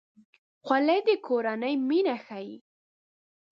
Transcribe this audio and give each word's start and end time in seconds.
خولۍ 0.65 0.99
د 1.07 1.09
کورنۍ 1.27 1.73
مینه 1.87 2.15
ښيي. 2.25 2.55